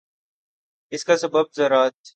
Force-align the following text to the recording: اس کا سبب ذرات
اس 0.91 1.05
کا 1.05 1.17
سبب 1.17 1.45
ذرات 1.57 2.07